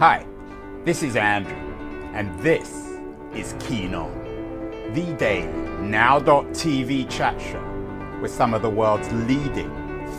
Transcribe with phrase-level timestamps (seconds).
[0.00, 0.24] Hi,
[0.84, 1.56] this is Andrew,
[2.14, 2.72] and this
[3.34, 4.12] is Keen On,
[4.94, 5.48] the daily
[5.80, 9.68] now.tv chat show with some of the world's leading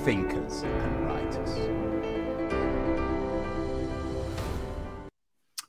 [0.03, 1.49] thinkers and writers.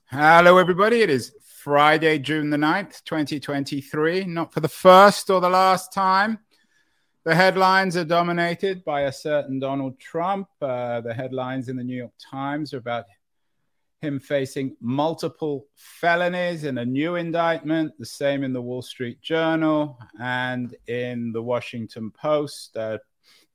[0.06, 1.02] Hello, everybody.
[1.02, 1.32] It is
[1.62, 4.24] Friday, June the 9th, 2023.
[4.24, 6.40] Not for the first or the last time.
[7.24, 10.48] The headlines are dominated by a certain Donald Trump.
[10.60, 13.04] Uh, the headlines in the New York Times are about
[14.02, 19.98] him facing multiple felonies in a new indictment, the same in the Wall Street Journal
[20.20, 22.76] and in the Washington Post.
[22.76, 22.98] Uh,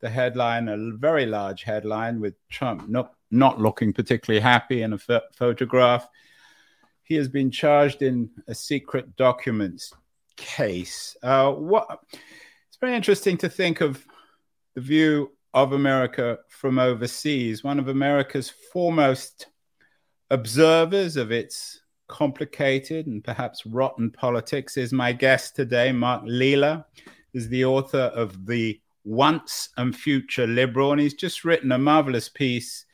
[0.01, 5.21] the headline, a very large headline with Trump not, not looking particularly happy in a
[5.35, 6.07] photograph.
[7.03, 9.93] He has been charged in a secret documents
[10.35, 11.15] case.
[11.23, 12.01] Uh, what?
[12.11, 14.05] It's very interesting to think of
[14.75, 17.63] the view of America from overseas.
[17.63, 19.47] One of America's foremost
[20.31, 25.91] observers of its complicated and perhaps rotten politics is my guest today.
[25.91, 26.85] Mark Lilla
[27.33, 32.29] is the author of The Once and Future Liberal, and he's just written a marvelous
[32.29, 32.85] piece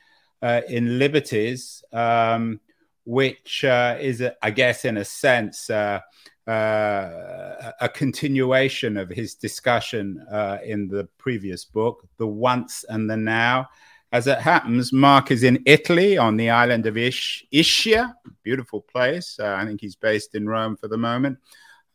[0.42, 2.60] uh, in Liberties, um,
[3.06, 6.00] which uh, is, I guess, in a sense, uh,
[6.48, 13.18] uh a continuation of his discussion uh, in the previous book, The Once and the
[13.18, 13.70] Now.
[14.12, 19.38] As it happens, Mark is in Italy on the island of Isch- Ischia, beautiful place.
[19.40, 21.38] Uh, I think he's based in Rome for the moment.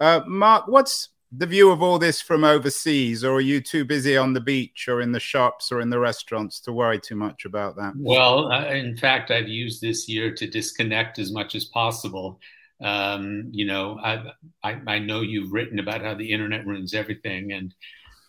[0.00, 4.16] Uh, Mark, what's the view of all this from overseas, or are you too busy
[4.16, 7.44] on the beach or in the shops or in the restaurants to worry too much
[7.44, 7.92] about that?
[7.98, 12.40] Well, uh, in fact, I've used this year to disconnect as much as possible.
[12.80, 17.52] Um, you know, I, I, I know you've written about how the internet ruins everything,
[17.52, 17.74] and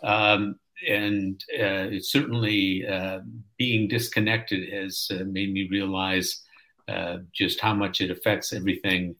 [0.03, 3.19] um, and uh, certainly uh,
[3.57, 6.43] being disconnected has uh, made me realize
[6.87, 9.15] uh, just how much it affects everything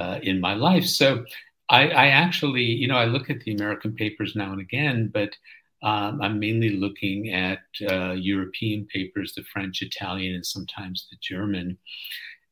[0.00, 0.84] uh, in my life.
[0.84, 1.24] So
[1.68, 5.34] I, I, actually, you know, I look at the American papers now and again, but
[5.82, 11.78] um, I'm mainly looking at uh, European papers, the French, Italian, and sometimes the German.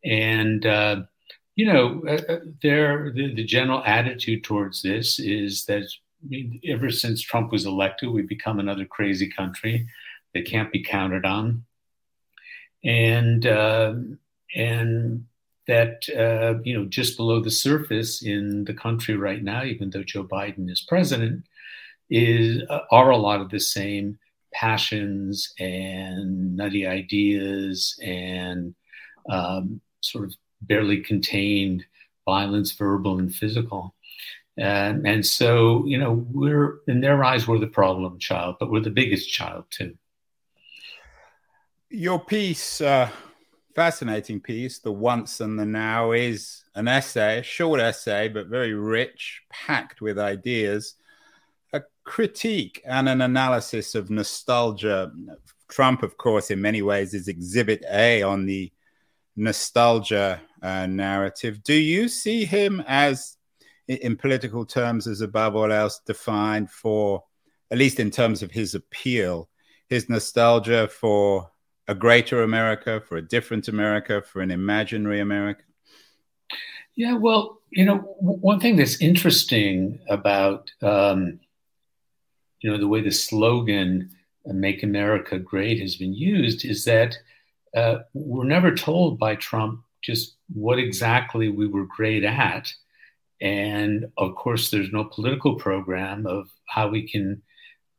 [0.05, 0.65] And
[1.57, 2.03] you know,
[2.63, 5.85] there the, the general attitude towards this is that
[6.67, 9.87] ever since Trump was elected, we've become another crazy country
[10.33, 11.65] that can't be counted on,
[12.85, 13.95] and uh,
[14.55, 15.27] and
[15.67, 20.03] that uh, you know just below the surface in the country right now, even though
[20.03, 21.47] Joe Biden is president,
[22.11, 24.19] is uh, are a lot of the same
[24.53, 28.75] passions and nutty ideas and
[29.29, 31.85] um, sort of barely contained
[32.25, 33.95] violence, verbal and physical.
[34.57, 38.81] And, and so, you know, we're in their eyes, we're the problem child, but we're
[38.81, 39.97] the biggest child too.
[41.91, 43.09] Your piece, uh,
[43.75, 48.75] fascinating piece, The Once and the Now, is an essay, a short essay, but very
[48.75, 50.95] rich, packed with ideas,
[51.73, 55.11] a critique and an analysis of nostalgia.
[55.69, 58.73] Trump, of course, in many ways is exhibit A on the
[59.37, 61.63] nostalgia uh, narrative.
[61.65, 63.37] Do you see him as
[63.89, 67.25] in political terms as above all else defined for,
[67.71, 69.49] at least in terms of his appeal,
[69.89, 71.51] his nostalgia for
[71.87, 75.65] a greater America, for a different America, for an imaginary America?
[76.97, 81.41] Yeah, well, you know, one thing that's interesting about, um,
[82.61, 84.11] you know, the way the slogan
[84.47, 87.17] "Make America Great" has been used is that
[87.77, 92.73] uh, we're never told by Trump just what exactly we were great at
[93.45, 97.43] and of course, there's no political program of how we can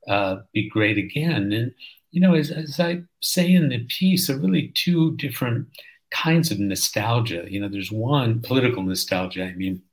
[0.07, 1.53] uh, be great again.
[1.53, 1.72] And,
[2.09, 5.67] you know, as, as I say in the piece, are really two different
[6.09, 7.45] kinds of nostalgia.
[7.47, 9.84] You know, there's one political nostalgia, I mean,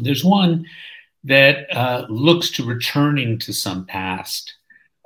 [0.00, 0.66] there's one
[1.24, 4.54] that uh, looks to returning to some past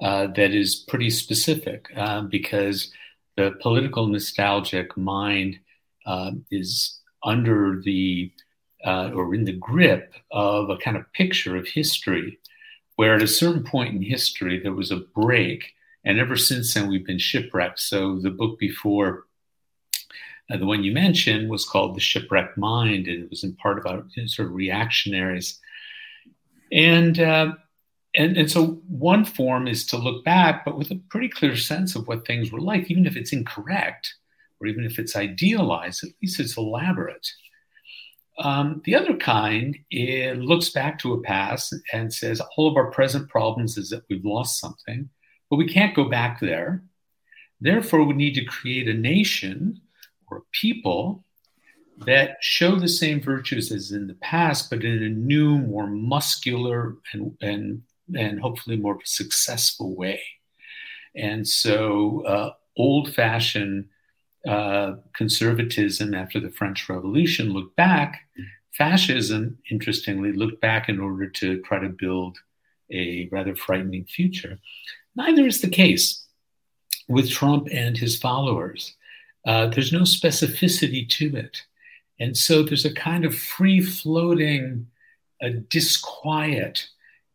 [0.02, 2.90] uh, that is pretty specific uh, because
[3.36, 5.60] the political nostalgic mind
[6.04, 8.32] uh, is under the
[8.84, 12.38] uh, or in the grip of a kind of picture of history,
[12.96, 15.72] where at a certain point in history there was a break,
[16.04, 17.80] and ever since then we've been shipwrecked.
[17.80, 19.26] So the book before.
[20.50, 23.78] Uh, the one you mentioned was called The Shipwrecked Mind, and it was in part
[23.78, 25.60] about sort of reactionaries.
[26.72, 27.52] And, uh,
[28.16, 31.94] and, and so one form is to look back, but with a pretty clear sense
[31.94, 34.14] of what things were like, even if it's incorrect
[34.60, 37.30] or even if it's idealized, at least it's elaborate.
[38.38, 42.90] Um, the other kind it looks back to a past and says all of our
[42.90, 45.10] present problems is that we've lost something,
[45.50, 46.82] but we can't go back there.
[47.60, 49.80] Therefore, we need to create a nation
[50.30, 51.24] or people
[51.98, 56.96] that show the same virtues as in the past, but in a new, more muscular
[57.12, 57.82] and and
[58.16, 60.20] and hopefully more successful way.
[61.14, 63.88] And so, uh, old-fashioned
[64.48, 68.22] uh, conservatism after the French Revolution looked back.
[68.72, 72.38] Fascism, interestingly, looked back in order to try to build
[72.90, 74.58] a rather frightening future.
[75.14, 76.26] Neither is the case
[77.08, 78.94] with Trump and his followers.
[79.46, 81.62] Uh, there's no specificity to it.
[82.20, 84.86] And so there's a kind of free floating
[85.42, 86.88] uh, disquiet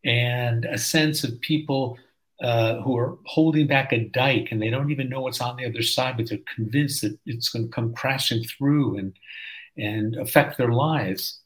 [0.06, 1.98] and a sense of people
[2.42, 5.66] uh, who are holding back a dike and they don't even know what's on the
[5.66, 9.13] other side, but they're convinced that it's going to come crashing through and,
[9.78, 11.39] and affect their lives.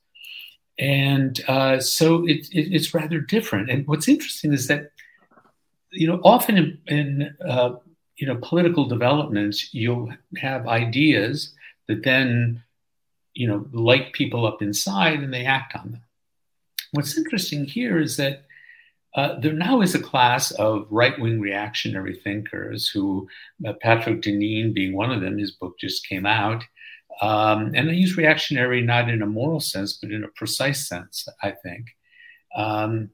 [0.77, 3.69] And uh, so it, it, it's rather different.
[3.69, 4.91] And what's interesting is that,
[5.91, 7.75] you know, often in, in uh,
[8.15, 11.53] you know political developments, you'll have ideas
[11.87, 12.63] that then
[13.33, 16.01] you know, light people up inside and they act on them.
[16.91, 18.45] What's interesting here is that
[19.15, 23.27] uh, there now is a class of right wing reactionary thinkers who,
[23.65, 26.63] uh, Patrick Deneen being one of them, his book just came out.
[27.21, 31.27] Um, and I use reactionary not in a moral sense, but in a precise sense,
[31.43, 31.87] I think.
[32.55, 33.09] Um,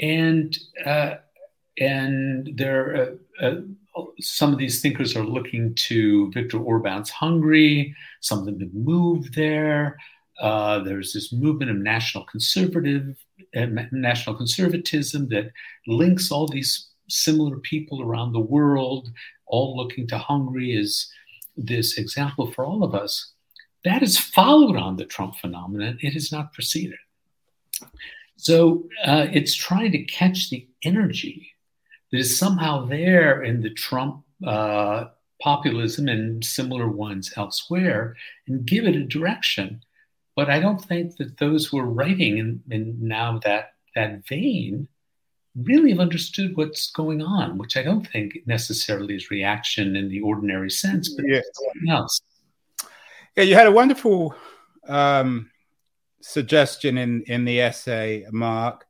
[0.00, 1.14] and uh,
[1.78, 7.94] and there, uh, uh, some of these thinkers are looking to Viktor Orban's Hungary.
[8.20, 9.98] Some of them have moved there.
[10.40, 13.16] Uh, there's this movement of national conservative,
[13.54, 15.50] national conservatism that
[15.86, 19.10] links all these similar people around the world,
[19.46, 21.08] all looking to Hungary as
[21.56, 23.32] this example for all of us.
[23.84, 25.98] That is followed on the Trump phenomenon.
[26.00, 26.98] It has not preceded.
[28.36, 31.52] So uh, it's trying to catch the energy
[32.10, 35.06] that is somehow there in the Trump uh,
[35.40, 38.16] populism and similar ones elsewhere
[38.46, 39.82] and give it a direction.
[40.34, 44.88] But I don't think that those who are writing in, in now that that vein
[45.54, 50.20] really have understood what's going on, which I don't think necessarily is reaction in the
[50.20, 51.40] ordinary sense, but yeah.
[51.52, 52.20] something else.
[53.36, 54.34] Yeah, you had a wonderful
[54.88, 55.50] um,
[56.20, 58.86] suggestion in in the essay, Mark,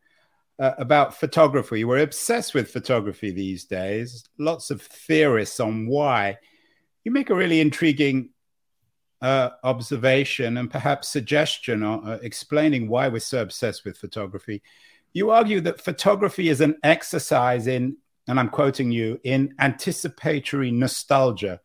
[0.58, 1.84] uh, about photography.
[1.84, 4.24] We're obsessed with photography these days.
[4.38, 6.38] Lots of theorists on why.
[7.04, 8.30] You make a really intriguing
[9.22, 14.60] uh, observation and perhaps suggestion or uh, explaining why we're so obsessed with photography.
[15.12, 17.96] You argue that photography is an exercise in,
[18.26, 21.60] and I'm quoting you, in anticipatory nostalgia.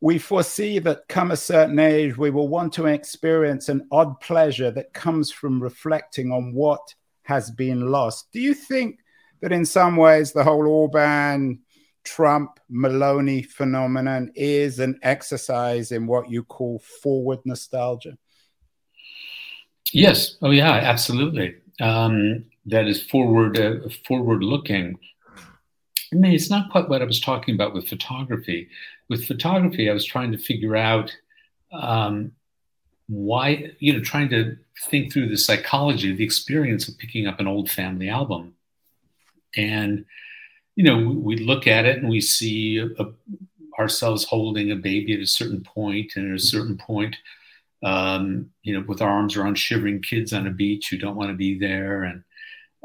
[0.00, 4.70] We foresee that come a certain age, we will want to experience an odd pleasure
[4.70, 8.28] that comes from reflecting on what has been lost.
[8.32, 9.00] Do you think
[9.40, 11.60] that in some ways the whole Orban,
[12.08, 18.16] Trump, Meloni phenomenon is an exercise in what you call forward nostalgia?
[19.92, 20.36] Yes.
[20.40, 20.72] Oh, yeah.
[20.72, 21.56] Absolutely.
[21.80, 24.98] Um, that is forward, uh, forward looking.
[26.10, 28.68] I mean, it's not quite what I was talking about with photography.
[29.10, 31.14] With photography, I was trying to figure out
[31.72, 32.32] um,
[33.08, 34.56] why, you know, trying to
[34.86, 38.54] think through the psychology, the experience of picking up an old family album.
[39.56, 40.06] And,
[40.78, 43.06] you know, we, look at it and we see a, a,
[43.80, 47.16] ourselves holding a baby at a certain point, and at a certain point,
[47.82, 51.30] um, you know, with our arms around shivering kids on a beach who don't want
[51.30, 52.22] to be there, and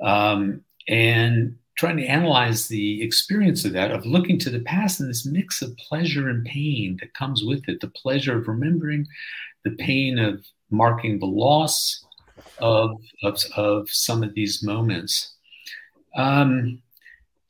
[0.01, 5.07] um, and trying to analyze the experience of that, of looking to the past and
[5.07, 9.05] this mix of pleasure and pain that comes with it, the pleasure of remembering,
[9.65, 12.03] the pain of marking the loss
[12.57, 15.35] of, of, of some of these moments.
[16.15, 16.82] Um,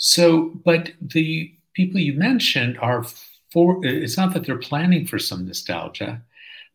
[0.05, 3.05] so, but the people you mentioned are
[3.53, 6.21] for, it's not that they're planning for some nostalgia,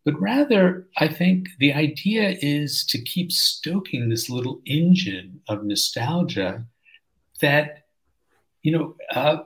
[0.07, 6.65] but rather, I think the idea is to keep stoking this little engine of nostalgia
[7.43, 7.85] that,
[8.63, 9.45] you know, uh,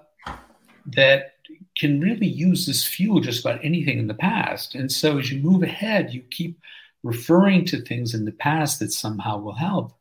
[0.87, 1.33] that
[1.77, 4.77] can really use this fuel just about anything in the past.
[4.77, 6.57] And so as you move ahead, you keep
[7.03, 9.99] referring to things in the past that somehow will help.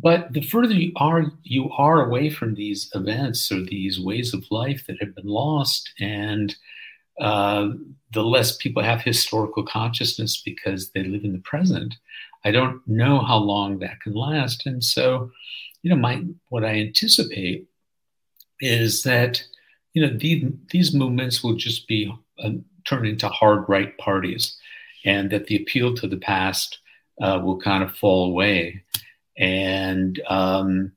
[0.00, 4.44] But the further you are you are away from these events or these ways of
[4.50, 6.54] life that have been lost, and
[7.20, 7.70] uh,
[8.12, 11.94] the less people have historical consciousness because they live in the present.
[12.44, 15.30] I don't know how long that can last, and so
[15.82, 17.66] you know, my what I anticipate
[18.60, 19.42] is that
[19.94, 22.12] you know these these movements will just be
[22.42, 22.50] uh,
[22.86, 24.56] turn into hard right parties
[25.04, 26.78] and that the appeal to the past
[27.22, 28.82] uh, will kind of fall away,
[29.38, 30.92] and um,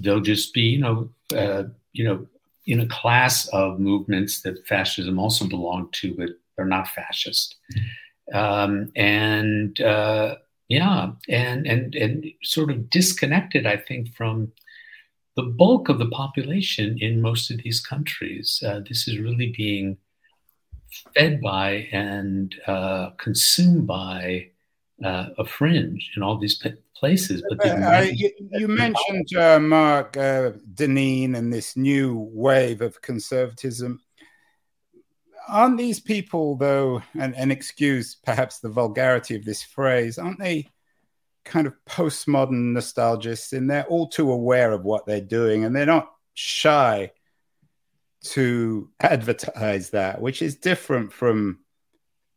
[0.00, 2.26] they'll just be, you know, uh, you know,
[2.66, 7.56] in a class of movements that fascism also belonged to, but They're not fascist.
[8.34, 10.36] Um, and uh,
[10.68, 14.52] yeah, and and and sort of disconnected, I think, from
[15.36, 18.62] the bulk of the population in most of these countries.
[18.64, 19.96] Uh, this is really being
[21.14, 24.50] fed by and uh, consumed by
[25.04, 26.58] uh, a fringe in all these
[27.00, 27.42] places.
[27.48, 34.00] But uh, you, you, mentioned uh, Mark uh, Deneen and this new wave of conservatism.
[35.48, 40.68] Aren't these people, though, and, and excuse perhaps the vulgarity of this phrase, aren't they
[41.44, 43.52] kind of postmodern nostalgists?
[43.52, 47.10] And they're all too aware of what they're doing, and they're not shy
[48.22, 51.60] to advertise that, which is different from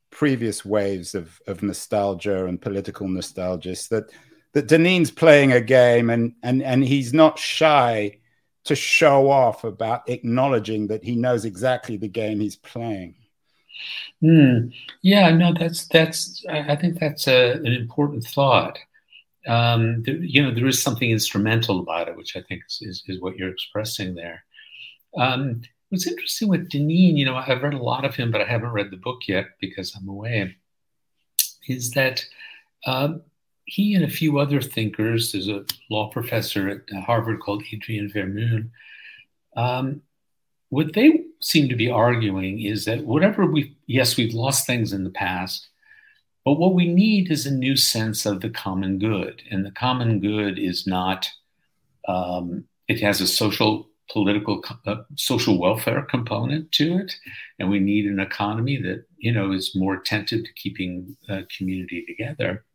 [0.09, 4.11] previous waves of, of nostalgia and political nostalgists that
[4.53, 8.19] that Deneen's playing a game and and and he's not shy
[8.65, 13.15] to show off about acknowledging that he knows exactly the game he's playing.
[14.23, 16.45] Mm, yeah, no, that's that's.
[16.49, 18.79] I think that's a, an important thought.
[19.45, 23.21] Um, you know, there is something instrumental about it, which I think is, is, is
[23.21, 24.45] what you're expressing there.
[25.17, 28.45] Um, What's interesting with Deneen, you know, I've read a lot of him, but I
[28.45, 30.55] haven't read the book yet because I'm away,
[31.67, 32.25] is that
[32.87, 33.21] um,
[33.65, 38.69] he and a few other thinkers, there's a law professor at Harvard called Adrian Vermeule,
[39.55, 40.01] um,
[40.69, 45.03] what they seem to be arguing is that whatever we, yes, we've lost things in
[45.03, 45.67] the past,
[46.45, 49.43] but what we need is a new sense of the common good.
[49.51, 51.29] And the common good is not,
[52.07, 57.13] um, it has a social political uh, social welfare component to it
[57.57, 62.03] and we need an economy that you know is more attentive to keeping uh, community
[62.05, 62.65] together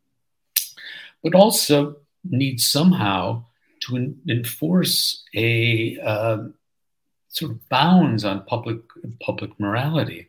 [1.23, 3.43] but also needs somehow
[3.81, 6.37] to enforce a uh,
[7.29, 8.79] sort of bounds on public
[9.21, 10.27] public morality.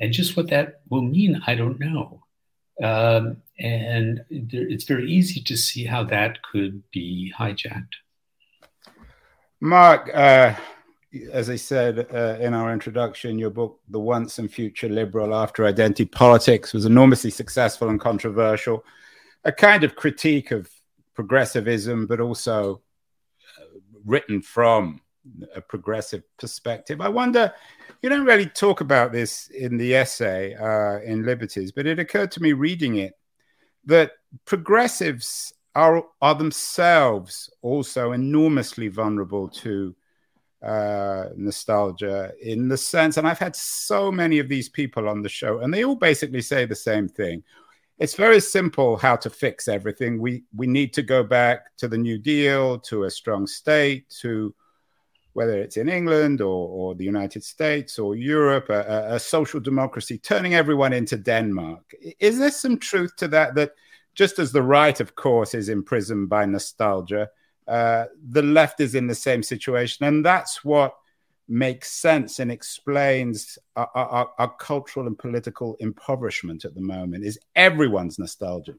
[0.00, 2.24] And just what that will mean i don't know.
[2.82, 7.94] Um, and there, it's very easy to see how that could be hijacked.
[9.60, 10.54] Mark, uh,
[11.32, 15.64] as I said uh, in our introduction, your book, The Once and Future Liberal After
[15.64, 18.84] Identity Politics, was enormously successful and controversial.
[19.44, 20.70] A kind of critique of
[21.14, 22.82] progressivism, but also
[23.58, 25.00] uh, written from
[25.54, 27.00] a progressive perspective.
[27.00, 27.52] I wonder,
[28.02, 32.30] you don't really talk about this in the essay uh, in Liberties, but it occurred
[32.32, 33.14] to me reading it
[33.86, 34.12] that
[34.44, 39.94] progressives are are themselves also enormously vulnerable to
[40.62, 45.28] uh, nostalgia in the sense, and I've had so many of these people on the
[45.28, 47.42] show, and they all basically say the same thing.
[47.98, 50.18] It's very simple how to fix everything.
[50.18, 54.54] We we need to go back to the New Deal, to a strong state, to
[55.32, 60.16] whether it's in England or, or the United States or Europe, a, a social democracy,
[60.18, 61.92] turning everyone into Denmark.
[62.20, 63.54] Is there some truth to that?
[63.54, 63.72] That
[64.14, 67.28] just as the right, of course, is imprisoned by nostalgia,
[67.66, 70.06] uh, the left is in the same situation.
[70.06, 70.94] And that's what
[71.48, 77.38] makes sense and explains our, our, our cultural and political impoverishment at the moment is
[77.54, 78.74] everyone's nostalgia.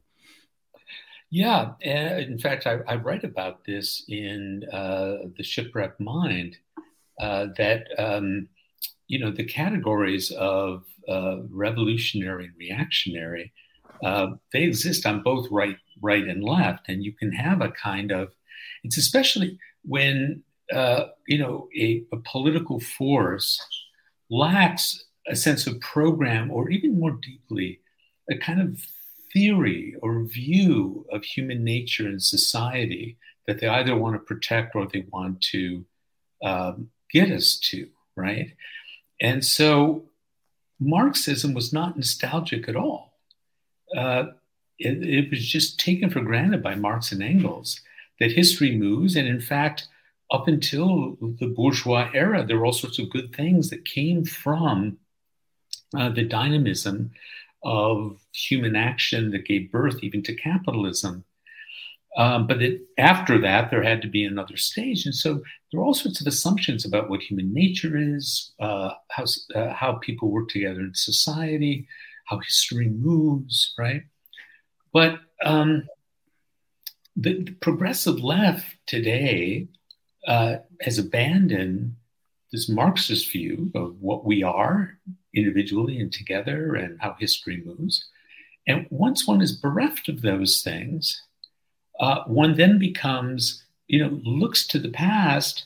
[1.30, 6.58] Yeah, in fact, I, I, write about this in uh, the shipwreck mind.
[7.20, 8.48] Uh, that um,
[9.08, 13.54] you know the categories of uh, revolutionary and reactionary
[14.04, 18.12] uh, they exist on both right, right and left, and you can have a kind
[18.12, 18.34] of.
[18.84, 20.44] It's especially when
[20.74, 23.62] uh, you know a, a political force
[24.30, 27.80] lacks a sense of program, or even more deeply,
[28.30, 28.80] a kind of
[29.34, 33.18] theory or view of human nature and society
[33.48, 35.84] that they either want to protect or they want to
[36.44, 38.54] um, get us to, right?
[39.20, 40.06] And so
[40.80, 43.16] Marxism was not nostalgic at all
[43.96, 44.26] uh,
[44.80, 47.82] it, it, was just taken for granted by Marx and Engels
[48.20, 49.16] that history moves.
[49.16, 49.88] And in fact,
[50.36, 54.98] up until the bourgeois era, there were all sorts of good things that came from
[55.98, 57.12] uh, the dynamism
[57.64, 61.24] of human action that gave birth even to capitalism.
[62.18, 65.06] Um, but it, after that, there had to be another stage.
[65.06, 69.26] And so there are all sorts of assumptions about what human nature is, uh, how,
[69.56, 71.88] uh, how people work together in society,
[72.26, 74.04] how history moves, right?
[74.94, 75.88] But um,
[77.16, 79.68] the, the, progressive left today
[80.28, 81.96] uh, has abandoned
[82.52, 84.98] this Marxist view of what we are
[85.34, 88.06] individually and together and how history moves.
[88.68, 91.22] And once one is bereft of those things,
[92.00, 95.66] uh, one then becomes, you know, looks to the past,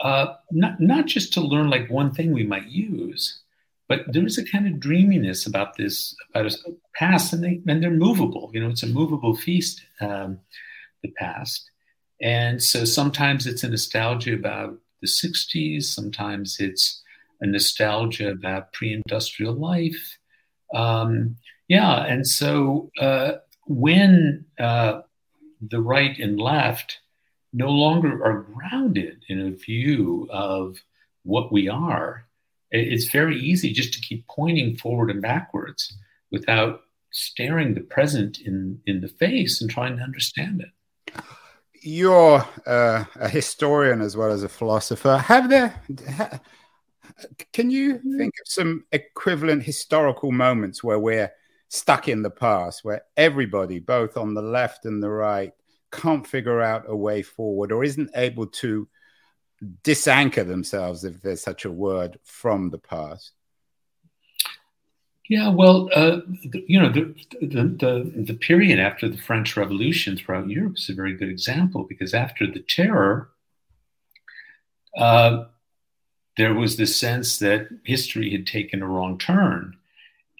[0.00, 3.40] uh, not, not just to learn like one thing we might use,
[3.88, 6.56] but there's a kind of dreaminess about this about a
[6.94, 8.50] past, and they and they're movable.
[8.52, 10.38] You know, it's a movable feast, um,
[11.02, 11.70] the past,
[12.20, 15.84] and so sometimes it's a nostalgia about the '60s.
[15.84, 17.02] Sometimes it's
[17.40, 20.18] a nostalgia about pre-industrial life.
[20.74, 21.36] Um,
[21.68, 23.32] yeah, and so uh,
[23.66, 25.02] when uh,
[25.60, 27.00] the right and left
[27.52, 30.78] no longer are grounded in a view of
[31.22, 32.26] what we are,
[32.70, 35.96] it's very easy just to keep pointing forward and backwards
[36.30, 36.80] without
[37.12, 41.22] staring the present in, in the face and trying to understand it.
[41.86, 45.18] You're uh, a historian as well as a philosopher.
[45.18, 45.82] Have there,
[46.16, 46.40] ha,
[47.52, 51.30] can you think of some equivalent historical moments where we're
[51.68, 55.52] stuck in the past, where everybody, both on the left and the right,
[55.92, 58.88] can't figure out a way forward or isn't able to
[59.82, 63.32] disanchor themselves, if there's such a word, from the past?
[65.28, 66.20] Yeah, well, uh,
[66.66, 70.94] you know, the, the, the, the, period after the French Revolution throughout Europe is a
[70.94, 73.30] very good example because after the terror,
[74.98, 75.44] uh,
[76.36, 79.78] there was this sense that history had taken a wrong turn.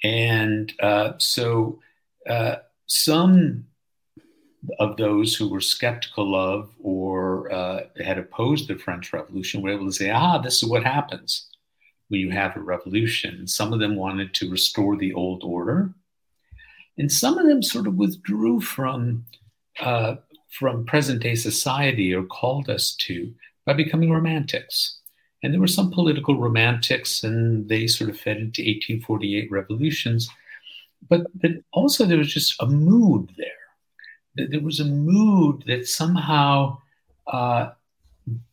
[0.03, 1.81] And uh, so
[2.29, 3.67] uh, some
[4.79, 9.87] of those who were skeptical of or uh, had opposed the French Revolution were able
[9.87, 11.49] to say, ah, this is what happens
[12.09, 13.47] when you have a revolution.
[13.47, 15.93] Some of them wanted to restore the old order.
[16.99, 19.25] And some of them sort of withdrew from,
[19.81, 20.17] uh,
[20.51, 23.33] from present day society or called us to
[23.67, 25.01] by becoming romantics.
[25.43, 30.29] And there were some political romantics, and they sort of fed into 1848 revolutions.
[31.09, 33.49] But, but also, there was just a mood there
[34.35, 36.79] there was a mood that somehow
[37.27, 37.71] uh,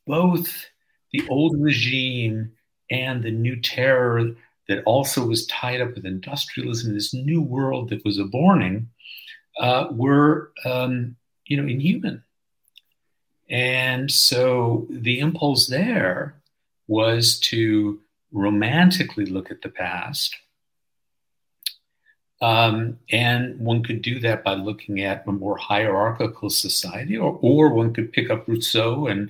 [0.06, 0.66] both
[1.12, 2.52] the old regime
[2.92, 4.36] and the new terror
[4.68, 8.90] that also was tied up with industrialism, this new world that was aborning,
[9.60, 12.24] uh, were um, you know inhuman.
[13.50, 16.36] And so the impulse there
[16.88, 18.00] was to
[18.32, 20.36] romantically look at the past
[22.42, 27.70] um, and one could do that by looking at a more hierarchical society, or, or
[27.70, 29.30] one could pick up Rousseau and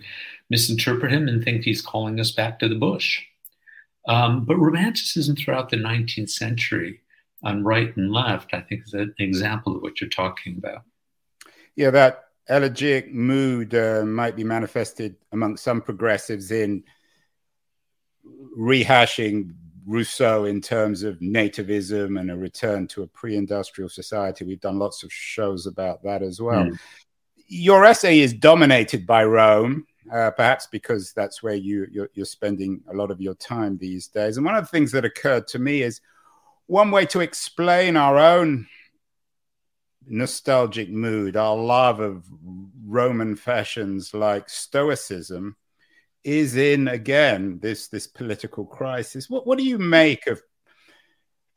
[0.49, 3.21] misinterpret him and think he's calling us back to the bush.
[4.07, 7.01] Um, but Romanticism throughout the 19th century,
[7.43, 10.83] on right and left, I think is an example of what you're talking about.
[11.75, 16.83] Yeah, that elegiac mood uh, might be manifested among some progressives in
[18.57, 19.53] rehashing
[19.85, 24.45] Rousseau in terms of nativism and a return to a pre industrial society.
[24.45, 26.65] We've done lots of shows about that as well.
[26.65, 26.79] Mm.
[27.47, 32.81] Your essay is dominated by Rome, uh, perhaps because that's where you, you're, you're spending
[32.89, 34.37] a lot of your time these days.
[34.37, 36.01] And one of the things that occurred to me is
[36.67, 38.67] one way to explain our own
[40.07, 42.25] nostalgic mood, our love of
[42.85, 45.55] Roman fashions like Stoicism,
[46.23, 49.29] is in again this this political crisis.
[49.29, 50.41] What what do you make of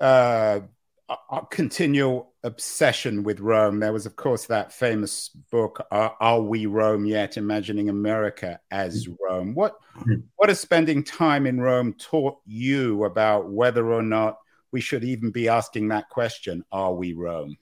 [0.00, 0.60] uh,
[1.08, 3.80] a continual obsession with Rome?
[3.80, 9.06] There was, of course, that famous book, "Are, Are We Rome Yet?" Imagining America as
[9.06, 9.14] mm-hmm.
[9.24, 9.54] Rome.
[9.54, 10.20] What mm-hmm.
[10.36, 14.38] what has spending time in Rome taught you about whether or not
[14.72, 16.64] we should even be asking that question?
[16.72, 17.56] Are we Rome?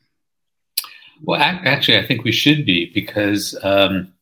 [1.23, 3.59] Well, actually, I think we should be because.
[3.63, 4.13] Um,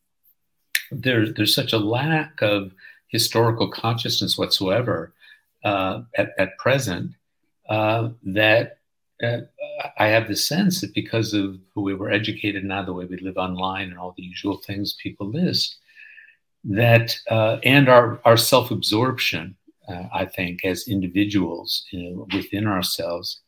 [0.91, 2.73] there, there's such a lack of
[3.07, 5.13] historical consciousness whatsoever
[5.63, 7.11] uh, at, at, present
[7.69, 8.79] uh, that
[9.23, 9.41] uh,
[9.97, 13.17] I have the sense that because of who we were educated, now the way we
[13.17, 15.77] live online and all the usual things people list,
[16.63, 19.55] that uh, and our, our self absorption,
[19.87, 23.41] uh, I think, as individuals you know, within ourselves,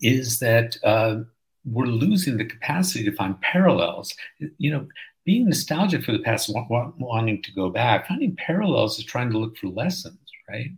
[0.00, 1.20] is that uh,
[1.64, 4.14] we're losing the capacity to find parallels.
[4.58, 4.88] You know,
[5.24, 9.56] being nostalgic for the past, wanting to go back, finding parallels is trying to look
[9.56, 10.70] for lessons, right?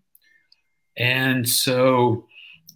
[0.96, 2.26] And so,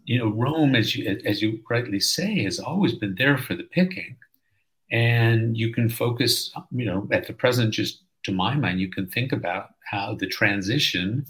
[0.05, 3.65] you know, Rome, as you as you rightly say, has always been there for the
[3.65, 4.17] picking,
[4.91, 7.73] and you can focus, you know, at the present.
[7.73, 11.27] Just to my mind, you can think about how the transition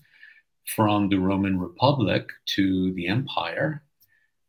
[0.74, 3.83] from the Roman Republic to the Empire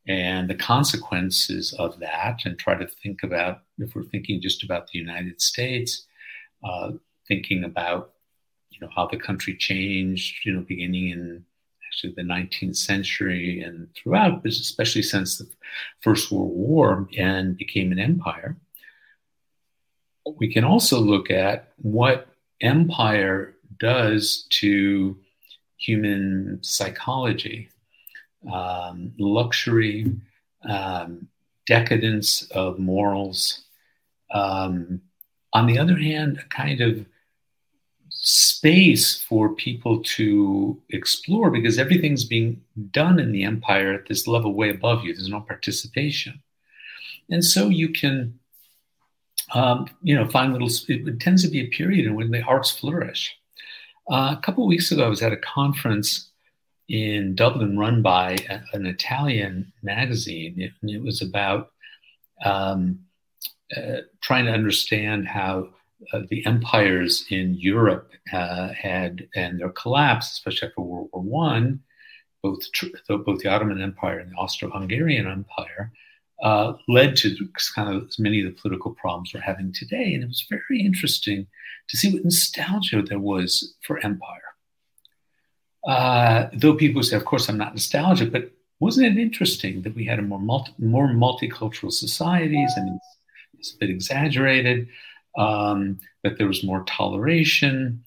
[0.08, 4.88] and the consequences of that, and try to think about if we're thinking just about
[4.88, 6.06] the United States,
[6.64, 6.92] uh,
[7.28, 8.14] thinking about
[8.70, 11.46] you know how the country changed, you know, beginning in
[11.92, 15.48] actually the 19th century and throughout, but especially since the
[16.00, 18.56] First World War and became an empire.
[20.38, 22.28] We can also look at what
[22.62, 25.18] empire does to
[25.78, 27.70] human psychology
[28.52, 30.16] um, luxury,
[30.68, 31.28] um,
[31.68, 33.66] decadence of morals.
[34.34, 35.02] Um,
[35.54, 37.06] on the other hand, a kind of
[38.24, 44.54] space for people to explore because everything's being done in the empire at this level
[44.54, 45.12] way above you.
[45.12, 46.40] There's no participation.
[47.32, 48.38] And so you can,
[49.56, 52.70] um, you know, find little, it tends to be a period in when the arts
[52.70, 53.36] flourish.
[54.08, 56.30] Uh, a couple weeks ago, I was at a conference
[56.90, 60.62] in Dublin run by a, an Italian magazine.
[60.62, 61.72] It, it was about
[62.46, 63.00] um,
[63.76, 65.70] uh, trying to understand how
[66.14, 71.82] uh, the empires in Europe uh, had and their collapse, especially after World War One,
[72.44, 72.62] both
[73.08, 75.92] both the Ottoman Empire and the Austro-Hungarian Empire,
[76.42, 77.36] uh, led to
[77.76, 80.14] kind of many of the political problems we're having today.
[80.14, 81.48] And it was very interesting
[81.90, 84.42] to see what nostalgia there was for empire.
[85.88, 90.06] Uh, though people say, of course, I'm not nostalgic, but wasn't it interesting that we
[90.06, 92.72] had a more multi, more multicultural societies?
[92.78, 93.00] I mean,
[93.60, 94.88] it's a bit exaggerated.
[95.38, 98.04] Um, that there was more toleration,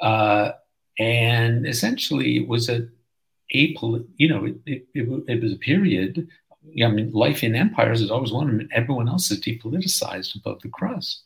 [0.00, 0.52] uh,
[0.98, 2.88] and essentially it was a
[3.52, 6.28] apol- you know it, it, it, it was a period.
[6.82, 10.68] I mean, life in empires is always one, and everyone else is depoliticized above the
[10.68, 11.22] crust.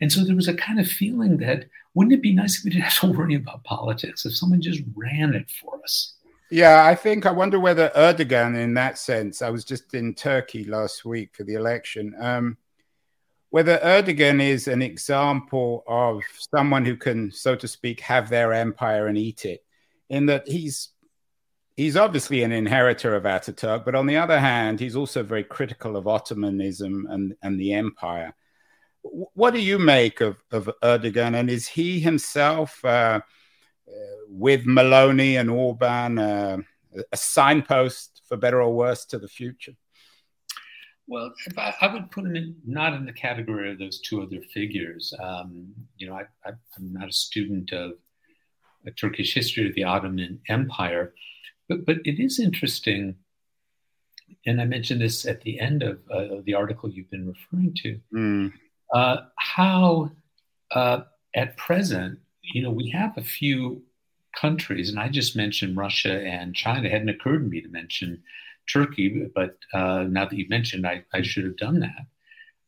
[0.00, 2.70] And so there was a kind of feeling that wouldn't it be nice if we
[2.70, 6.14] didn't have to worry about politics if someone just ran it for us?
[6.50, 10.64] Yeah, I think I wonder whether Erdogan, in that sense, I was just in Turkey
[10.64, 12.14] last week for the election.
[12.18, 12.56] Um,
[13.50, 16.22] whether Erdogan is an example of
[16.54, 19.64] someone who can, so to speak, have their empire and eat it,
[20.08, 20.90] in that he's
[21.76, 25.96] he's obviously an inheritor of Ataturk, but on the other hand, he's also very critical
[25.96, 28.34] of Ottomanism and, and the empire.
[29.02, 31.34] What do you make of, of Erdogan?
[31.34, 33.20] And is he himself, uh,
[33.88, 33.92] uh,
[34.28, 36.58] with Meloni and Orban, uh,
[37.12, 39.72] a signpost for better or worse to the future?
[41.10, 44.40] Well, I, I, would put him in not in the category of those two other
[44.54, 45.12] figures.
[45.20, 47.94] Um, you know, I, am not a student of
[48.86, 51.12] a Turkish history of the Ottoman Empire,
[51.68, 53.16] but but it is interesting,
[54.46, 58.00] and I mentioned this at the end of, uh, the article you've been referring to,
[58.14, 58.52] mm.
[58.94, 60.12] uh, how
[60.70, 61.00] uh,
[61.34, 63.82] at present, you know, we have a few
[64.40, 66.86] countries, and I just mentioned Russia and China.
[66.86, 68.22] It hadn't occurred to me to mention
[68.72, 72.06] Turkey, but uh, now that you've mentioned, I, I should have done that.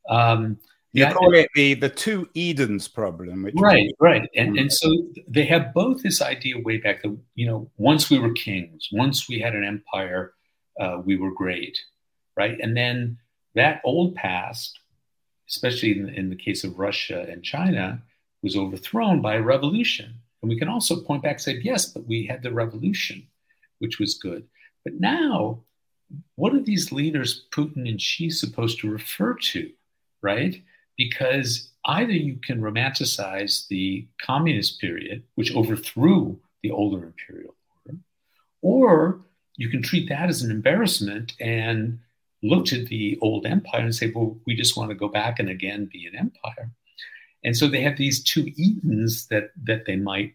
[0.09, 0.59] Um,
[0.93, 4.91] you call it the the two Edens problem, right, right, and and so
[5.27, 9.27] they have both this idea way back that you know once we were kings, once
[9.27, 10.35] we had an empire,
[10.79, 11.79] uh, we were great,
[12.37, 13.17] right, and then
[13.55, 14.79] that old past,
[15.49, 18.03] especially in, in the case of Russia and China,
[18.43, 20.12] was overthrown by a revolution,
[20.43, 23.27] and we can also point back and say yes, but we had the revolution,
[23.79, 24.45] which was good,
[24.85, 25.62] but now
[26.37, 29.70] what are these leaders, Putin and Xi, supposed to refer to,
[30.22, 30.62] right?
[30.96, 37.98] Because either you can romanticize the communist period, which overthrew the older imperial order,
[38.61, 39.20] or
[39.57, 41.98] you can treat that as an embarrassment and
[42.42, 45.48] look to the old empire and say, well, we just want to go back and
[45.48, 46.70] again be an empire.
[47.44, 50.35] And so they have these two Edens that that they might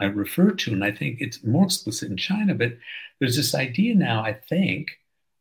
[0.00, 2.76] I refer to, and I think it's more explicit in China, but
[3.18, 4.88] there's this idea now, I think,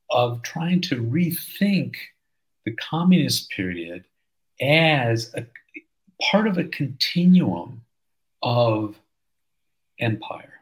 [0.10, 1.96] of trying to rethink
[2.66, 4.06] the communist period
[4.60, 5.46] as a
[6.22, 7.82] part of a continuum
[8.42, 8.96] of
[10.00, 10.54] empire.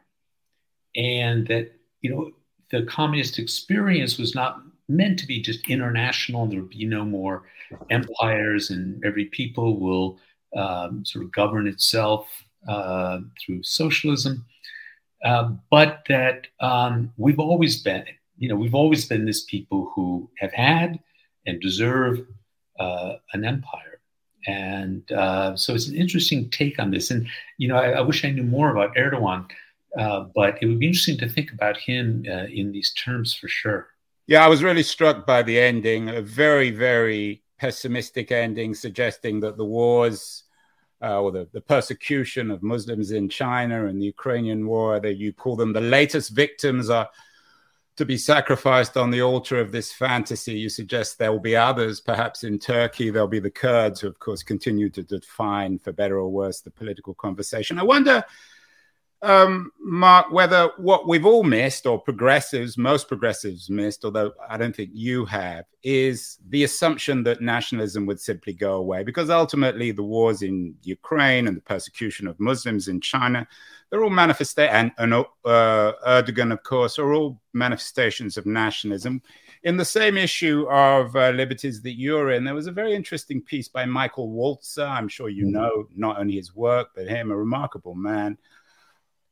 [0.94, 2.30] And that, you know,
[2.70, 6.46] the communist experience was not meant to be just international.
[6.46, 7.44] There would be no more
[7.90, 10.18] empires, and every people will
[10.56, 12.28] um, sort of govern itself
[12.68, 14.44] uh, through socialism,
[15.24, 18.04] uh, but that um, we've always been,
[18.38, 20.98] you know, we've always been this people who have had
[21.46, 22.26] and deserve
[22.78, 24.00] uh, an empire.
[24.46, 27.10] And uh, so it's an interesting take on this.
[27.10, 27.26] And,
[27.58, 29.50] you know, I, I wish I knew more about Erdogan,
[29.98, 33.88] uh, but it would be interesting to think about him in these terms for sure.
[34.28, 39.56] Yeah, I was really struck by the ending, a very, very pessimistic ending, suggesting that
[39.56, 40.42] the wars
[41.06, 45.32] uh, or the, the persecution of Muslims in China and the Ukrainian war, that you
[45.32, 47.08] call them the latest victims are
[47.96, 50.54] to be sacrificed on the altar of this fantasy.
[50.64, 54.18] You suggest there will be others, perhaps in Turkey, there'll be the Kurds, who, of
[54.18, 57.78] course, continue to define, for better or worse, the political conversation.
[57.78, 58.22] I wonder,
[59.26, 64.74] um, Mark, whether what we've all missed, or progressives, most progressives missed, although I don't
[64.74, 69.02] think you have, is the assumption that nationalism would simply go away.
[69.02, 73.48] Because ultimately, the wars in Ukraine and the persecution of Muslims in China,
[73.90, 79.20] they're all manifestations, and, and uh, Erdogan, of course, are all manifestations of nationalism.
[79.64, 83.42] In the same issue of uh, liberties that you're in, there was a very interesting
[83.42, 84.88] piece by Michael Walzer.
[84.88, 85.54] I'm sure you mm-hmm.
[85.54, 88.38] know not only his work, but him, a remarkable man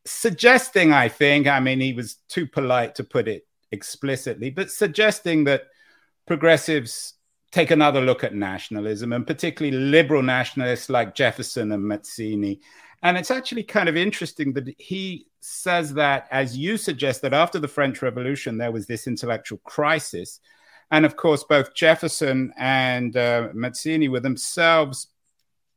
[0.06, 5.44] suggesting, I think, I mean, he was too polite to put it explicitly, but suggesting
[5.44, 5.64] that
[6.26, 7.14] progressives
[7.50, 12.60] take another look at nationalism and particularly liberal nationalists like Jefferson and Mazzini.
[13.02, 17.58] And it's actually kind of interesting that he says that, as you suggest, that after
[17.58, 20.40] the French Revolution, there was this intellectual crisis.
[20.90, 25.08] And of course, both Jefferson and uh, Mazzini were themselves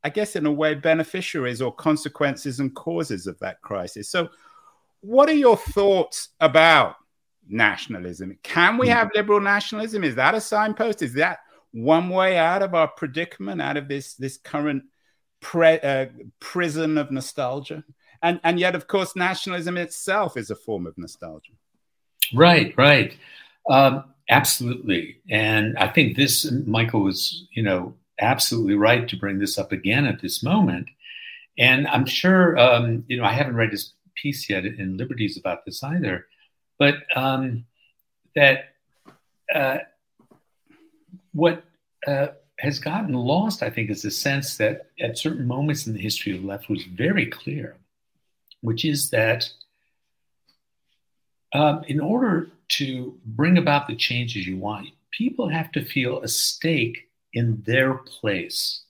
[0.07, 4.09] I guess, in a way, beneficiaries or consequences and causes of that crisis.
[4.09, 4.29] So,
[5.01, 6.95] what are your thoughts about
[7.45, 8.39] nationalism?
[8.41, 10.05] Can we have liberal nationalism?
[10.05, 11.01] Is that a signpost?
[11.01, 11.39] Is that
[11.73, 14.83] one way out of our predicament, out of this this current
[15.41, 16.05] pre, uh,
[16.39, 17.83] prison of nostalgia?
[18.23, 21.51] And and yet, of course, nationalism itself is a form of nostalgia.
[22.33, 23.13] Right, right,
[23.69, 25.17] um, absolutely.
[25.29, 30.05] And I think this, Michael, was you know absolutely right to bring this up again
[30.05, 30.87] at this moment.
[31.57, 35.65] And I'm sure, um, you know, I haven't read his piece yet in Liberties about
[35.65, 36.25] this either,
[36.77, 37.65] but um,
[38.35, 38.73] that
[39.53, 39.79] uh,
[41.33, 41.63] what
[42.05, 42.27] uh,
[42.59, 46.35] has gotten lost, I think, is the sense that at certain moments in the history
[46.35, 47.75] of the left was very clear,
[48.61, 49.49] which is that
[51.53, 56.27] um, in order to bring about the changes you want, people have to feel a
[56.27, 58.83] stake in their place,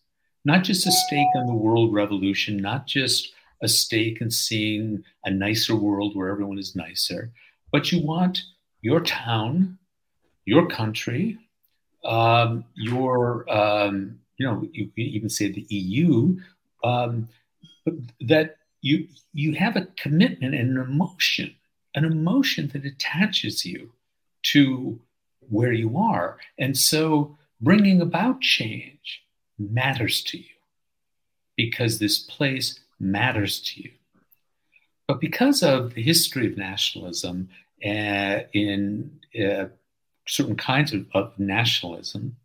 [0.45, 5.31] not just a stake in the world revolution, not just a stake in seeing a
[5.31, 7.31] nicer world where everyone is nicer,
[7.71, 8.41] but you want
[8.81, 9.77] your town,
[10.45, 11.37] your country,
[12.05, 16.37] um, your, um, you know, you can even say the EU,
[16.83, 17.27] um,
[18.21, 21.53] that you you have a commitment and an emotion,
[21.95, 23.91] an emotion that attaches you
[24.43, 24.99] to
[25.49, 29.23] where you are, and so bringing about change
[29.57, 30.55] matters to you
[31.55, 33.91] because this place matters to you.
[35.07, 37.49] But because of the history of nationalism
[37.83, 39.65] uh, in uh,
[40.27, 42.35] certain kinds of, of nationalism,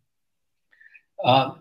[1.23, 1.51] uh,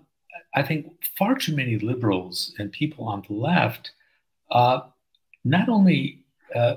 [0.54, 3.92] I think far too many liberals and people on the left
[4.50, 4.80] uh,
[5.44, 6.74] not only uh,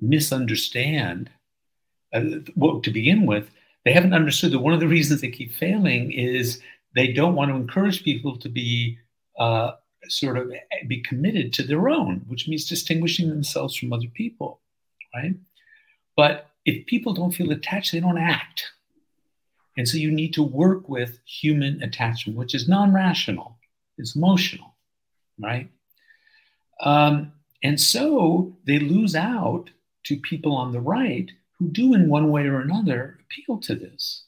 [0.00, 1.30] misunderstand,
[2.12, 2.22] uh,
[2.56, 3.50] well, to begin with,
[3.88, 6.60] they haven't understood that one of the reasons they keep failing is
[6.94, 8.98] they don't want to encourage people to be
[9.38, 9.70] uh,
[10.08, 10.52] sort of
[10.86, 14.60] be committed to their own, which means distinguishing themselves from other people,
[15.14, 15.34] right?
[16.18, 18.62] But if people don't feel attached, they don't act.
[19.78, 23.56] And so you need to work with human attachment, which is non rational,
[23.96, 24.76] it's emotional,
[25.40, 25.70] right?
[26.82, 29.70] Um, and so they lose out
[30.04, 34.24] to people on the right who do, in one way or another, appeal to this.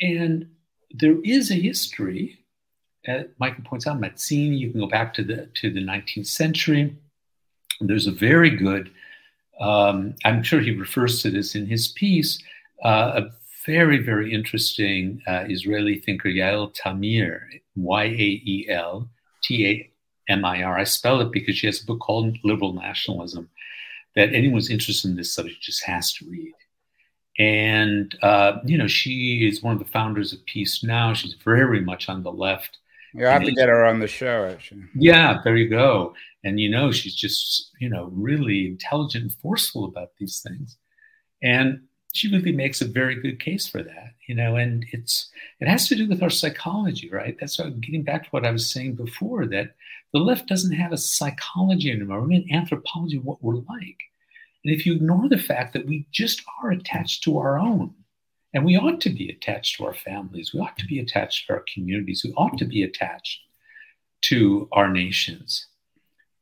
[0.00, 0.48] And
[0.90, 2.38] there is a history.
[3.06, 4.58] Uh, Michael points out Mazzini.
[4.58, 6.96] You can go back to the to the 19th century.
[7.80, 8.90] There's a very good.
[9.60, 12.40] Um, I'm sure he refers to this in his piece.
[12.84, 13.30] Uh, a
[13.66, 17.40] very very interesting uh, Israeli thinker Yael Tamir,
[17.74, 19.08] Y A E L
[19.42, 19.90] T A
[20.32, 20.78] M I R.
[20.78, 23.48] I spell it because she has a book called Liberal Nationalism
[24.18, 26.52] that anyone who's interested in this subject just has to read.
[27.38, 31.14] And, uh, you know, she is one of the founders of Peace Now.
[31.14, 32.78] She's very much on the left.
[33.14, 34.86] You have to get her on the show, actually.
[34.96, 36.14] Yeah, there you go.
[36.42, 40.76] And, you know, she's just, you know, really intelligent and forceful about these things.
[41.40, 45.68] And she really makes a very good case for that, you know, and it's, it
[45.68, 47.36] has to do with our psychology, right?
[47.38, 49.76] That's what, getting back to what I was saying before that
[50.12, 52.22] the left doesn't have a psychology anymore.
[52.22, 53.98] We mean anthropology of what we're like.
[54.64, 57.94] And if you ignore the fact that we just are attached to our own,
[58.54, 61.54] and we ought to be attached to our families, we ought to be attached to
[61.54, 63.40] our communities, we ought to be attached
[64.22, 65.66] to our nations.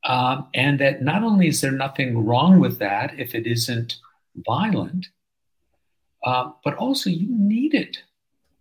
[0.05, 3.97] Um, and that not only is there nothing wrong with that if it isn't
[4.47, 5.09] violent,
[6.25, 7.99] uh, but also you need it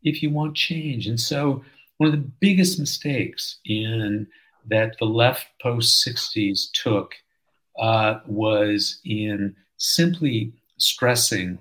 [0.03, 1.07] if you want change.
[1.07, 1.63] And so,
[1.97, 4.27] one of the biggest mistakes in
[4.69, 7.13] that the left post 60s took
[7.80, 11.60] uh, was in simply stressing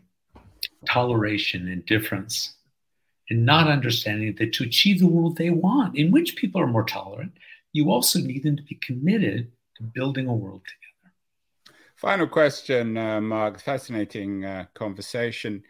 [0.87, 2.55] toleration and difference
[3.31, 6.85] and not understanding that to achieve the world they want, in which people are more
[6.85, 7.33] tolerant,
[7.73, 11.15] you also need them to be committed to building a world together.
[11.97, 13.61] Final question, uh, Mark.
[13.61, 15.63] Fascinating uh, conversation.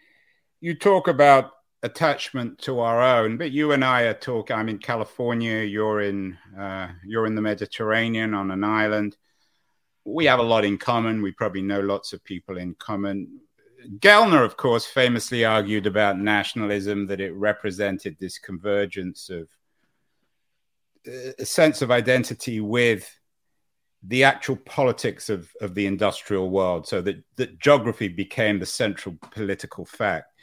[0.61, 1.53] You talk about
[1.85, 4.57] attachment to our own, but you and I are talking.
[4.57, 5.62] I'm in California.
[5.62, 9.16] You're in uh, you're in the Mediterranean on an island.
[10.05, 11.23] We have a lot in common.
[11.23, 13.40] We probably know lots of people in common.
[13.99, 19.47] Gellner, of course, famously argued about nationalism that it represented this convergence of
[21.07, 23.14] uh, a sense of identity with
[24.07, 29.16] the actual politics of, of the industrial world, so that, that geography became the central
[29.31, 30.34] political fact.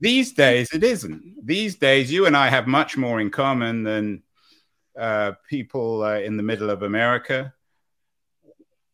[0.00, 1.46] These days, it isn't.
[1.46, 4.22] These days, you and I have much more in common than
[4.98, 7.52] uh, people uh, in the middle of America.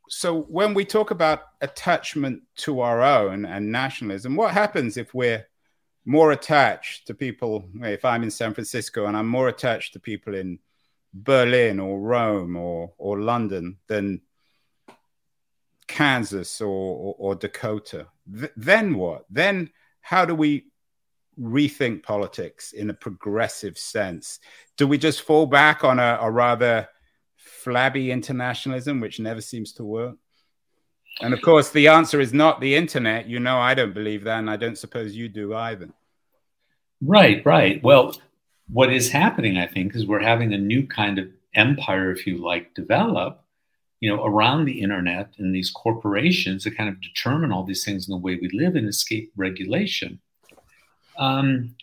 [0.09, 5.46] So, when we talk about attachment to our own and nationalism, what happens if we're
[6.05, 7.68] more attached to people?
[7.83, 10.59] If I'm in San Francisco and I'm more attached to people in
[11.12, 14.20] Berlin or Rome or or London than
[15.87, 18.07] Kansas or, or, or Dakota.
[18.33, 19.24] Th- then what?
[19.31, 19.70] Then
[20.07, 20.66] how do we
[21.37, 24.38] rethink politics in a progressive sense?
[24.77, 26.88] Do we just fall back on a, a rather
[27.35, 30.14] flabby internationalism, which never seems to work?
[31.23, 33.27] And of course, the answer is not the internet.
[33.27, 35.88] You know, I don't believe that, and I don't suppose you do either.
[37.01, 37.83] Right, right.
[37.83, 38.16] Well,
[38.69, 42.37] what is happening, I think, is we're having a new kind of empire, if you
[42.38, 43.42] like, develop,
[44.00, 48.09] you know, around the internet and these corporations that kind of determine all these things
[48.09, 50.20] in the way we live and escape regulation.
[51.18, 51.74] Um,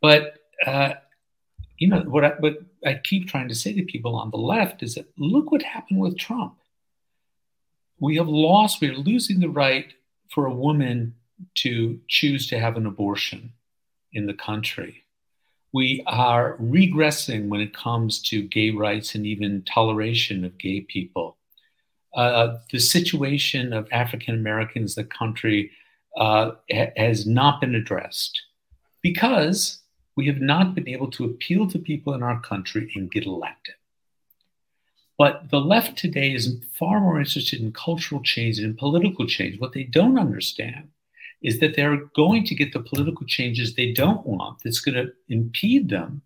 [0.00, 0.94] but uh,
[1.76, 4.82] you know what I, what I keep trying to say to people on the left
[4.82, 6.56] is that look what happened with Trump.
[8.00, 8.80] We have lost.
[8.80, 9.92] We are losing the right
[10.30, 11.14] for a woman
[11.56, 13.52] to choose to have an abortion
[14.12, 15.04] in the country
[15.72, 21.37] we are regressing when it comes to gay rights and even toleration of gay people.
[22.18, 25.70] Uh, the situation of African Americans in the country
[26.16, 28.42] uh, ha- has not been addressed
[29.02, 29.78] because
[30.16, 33.76] we have not been able to appeal to people in our country and get elected.
[35.16, 39.60] But the left today is far more interested in cultural change and political change.
[39.60, 40.88] What they don't understand
[41.40, 45.12] is that they're going to get the political changes they don't want that's going to
[45.28, 46.22] impede them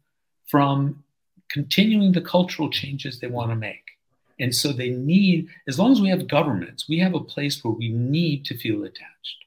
[0.46, 1.04] from
[1.50, 3.91] continuing the cultural changes they want to make.
[4.42, 7.72] And so they need, as long as we have governments, we have a place where
[7.72, 9.44] we need to feel attached.